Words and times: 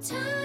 time. 0.00 0.39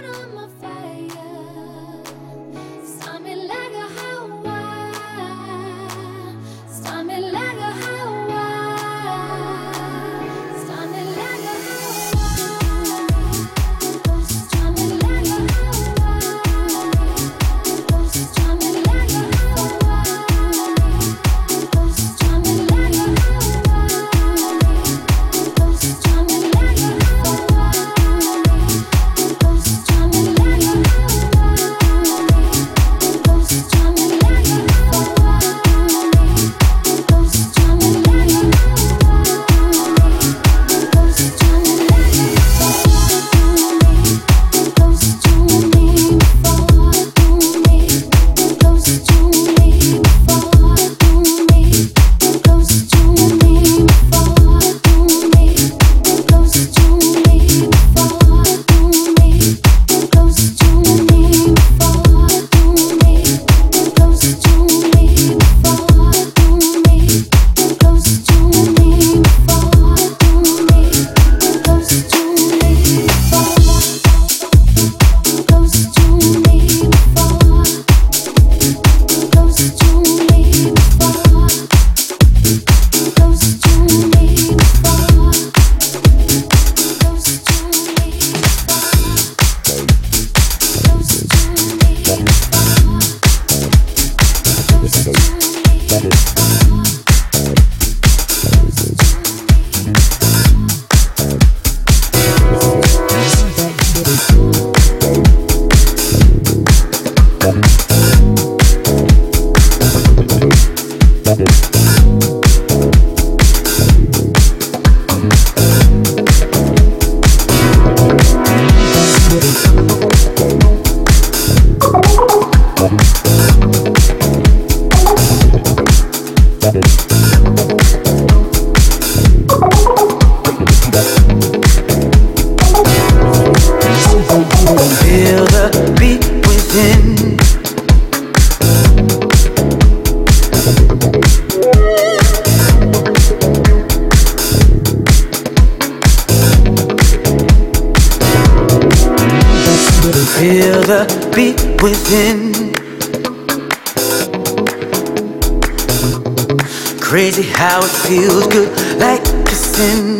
Crazy 157.15 157.43
how 157.43 157.79
it 157.79 157.91
feels 158.05 158.45
good, 158.47 158.67
like 158.99 159.21
a 159.25 159.55
sin. 159.55 160.19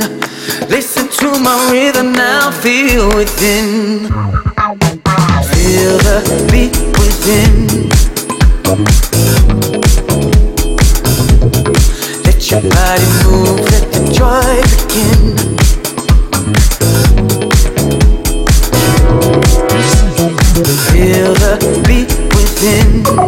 Listen 0.69 1.09
to 1.09 1.38
my 1.39 1.69
rhythm 1.69 2.13
now, 2.13 2.51
feel 2.51 3.13
within. 3.13 4.07
Feel 5.51 5.97
the 6.07 6.23
beat 6.50 6.72
within. 6.97 7.89
Let 12.23 12.50
your 12.50 12.61
body 12.61 13.07
move, 13.25 13.59
let 13.72 13.91
the 13.91 14.00
joy 14.16 14.56
begin. 14.72 15.35
Feel 20.88 21.33
the 21.44 21.83
beat 21.85 22.07
within. 22.33 23.25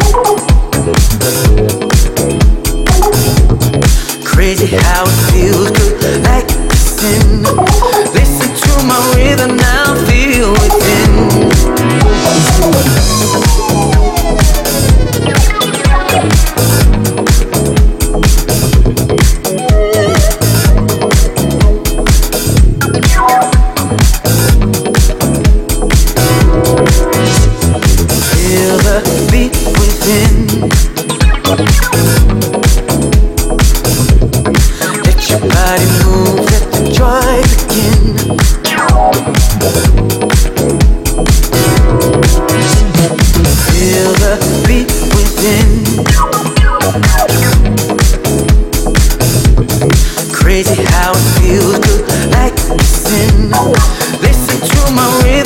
my 54.97 55.21
way 55.23 55.36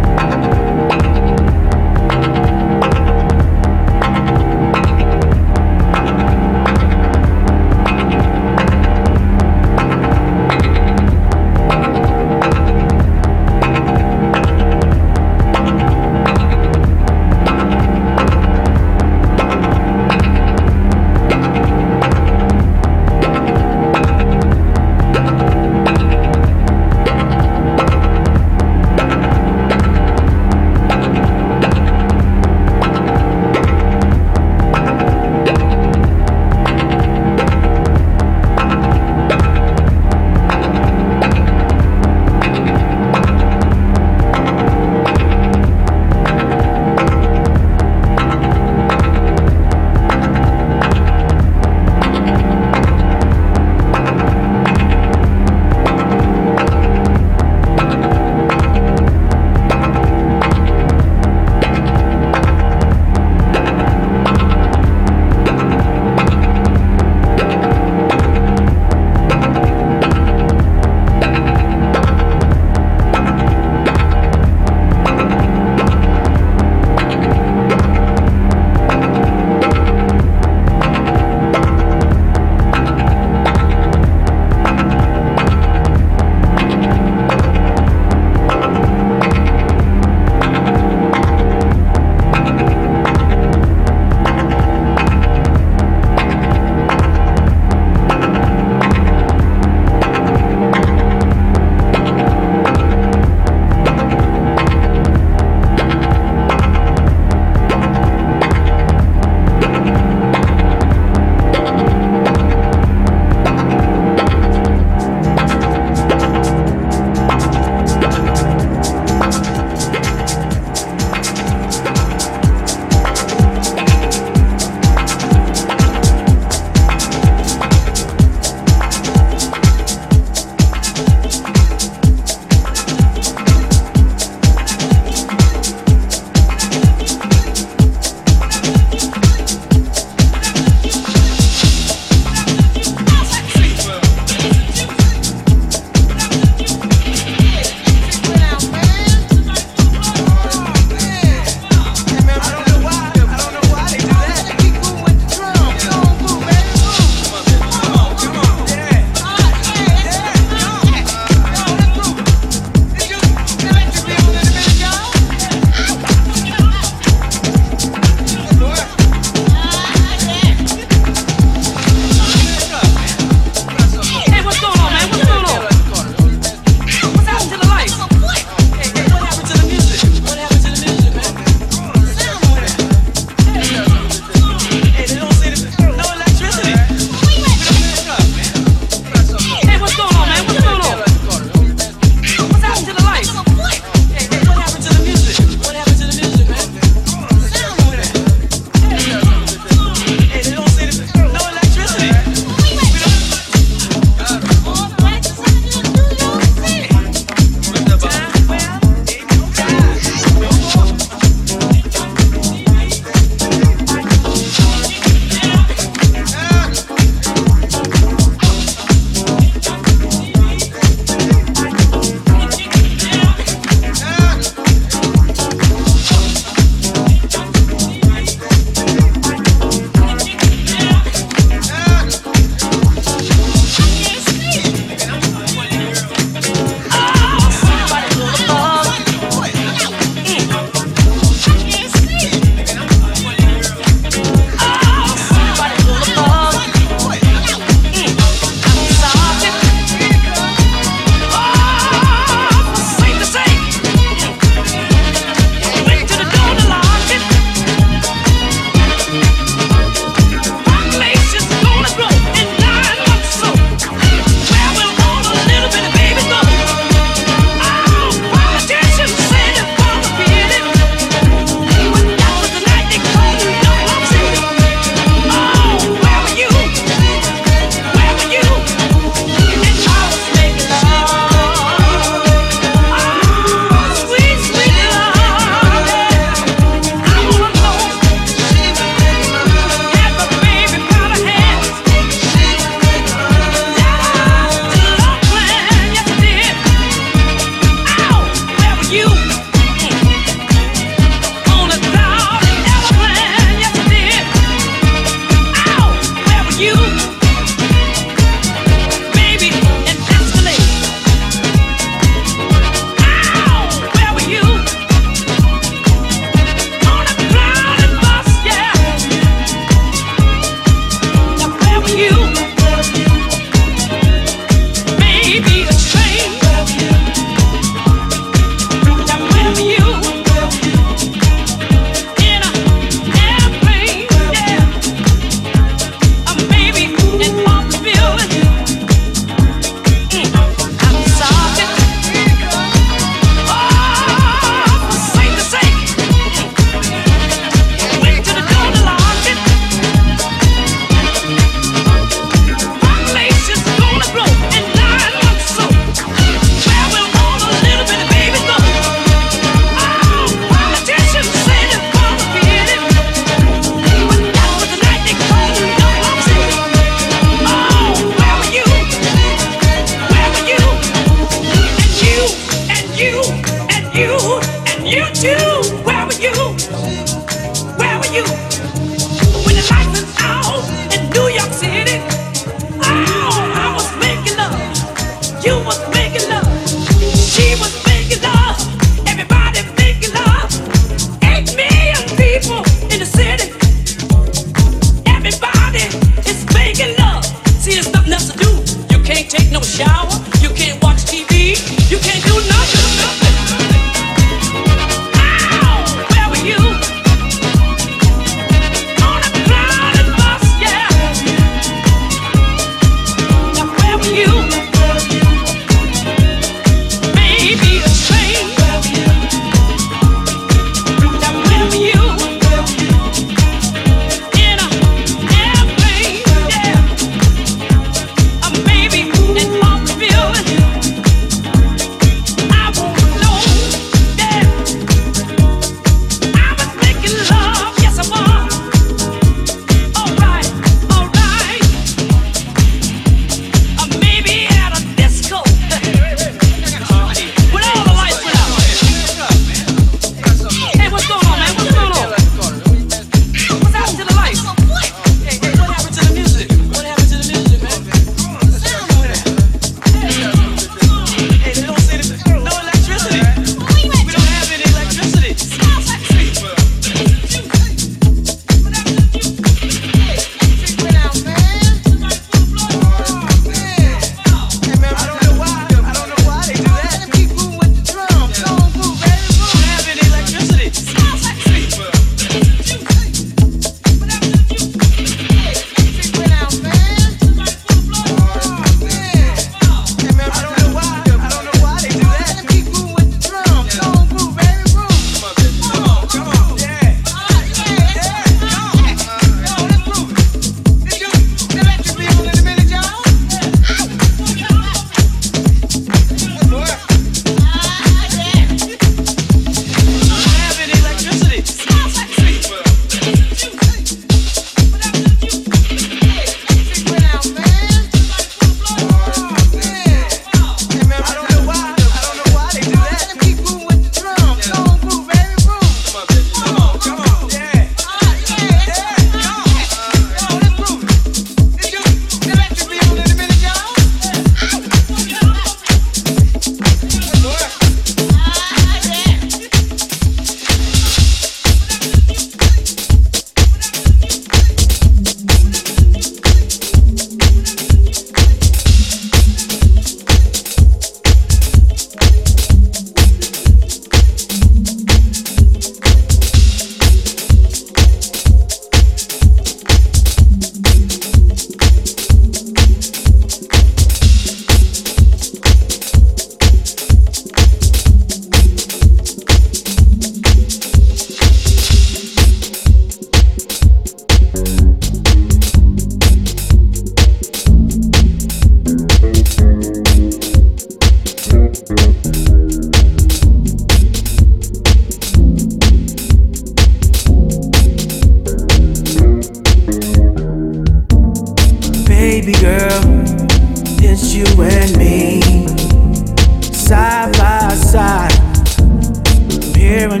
by 599.78 599.86
my 599.86 600.00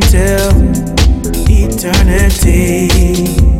side 2.28 3.57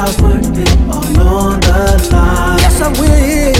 I 0.00 0.12
put 0.12 0.56
it 0.56 0.78
all 0.88 1.26
on 1.26 1.60
the 1.60 2.08
line. 2.12 2.58
Yes, 2.60 2.80
I 2.80 2.88
will. 3.00 3.57